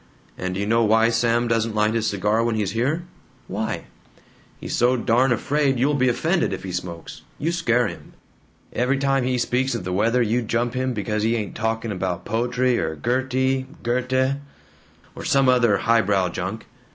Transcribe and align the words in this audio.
"And 0.35 0.55
d' 0.55 0.57
you 0.57 0.65
know 0.65 0.83
why 0.83 1.09
Sam 1.09 1.47
doesn't 1.47 1.75
light 1.75 1.93
his 1.93 2.07
cigar 2.07 2.43
when 2.43 2.55
he's 2.55 2.71
here?" 2.71 3.03
"Why?" 3.47 3.83
"He's 4.59 4.75
so 4.75 4.97
darn 4.97 5.31
afraid 5.31 5.77
you'll 5.77 5.93
be 5.93 6.09
offended 6.09 6.53
if 6.53 6.63
he 6.63 6.71
smokes. 6.71 7.21
You 7.37 7.51
scare 7.51 7.87
him. 7.87 8.13
Every 8.73 8.97
time 8.97 9.23
he 9.25 9.37
speaks 9.37 9.75
of 9.75 9.83
the 9.83 9.93
weather 9.93 10.23
you 10.23 10.41
jump 10.41 10.73
him 10.73 10.95
because 10.95 11.21
he 11.21 11.35
ain't 11.35 11.53
talking 11.53 11.91
about 11.91 12.25
poetry 12.25 12.79
or 12.79 12.95
Gertie 12.95 13.67
Goethe? 13.83 14.37
or 15.15 15.23
some 15.23 15.47
other 15.47 15.77
highbrow 15.77 16.29
junk. 16.29 16.65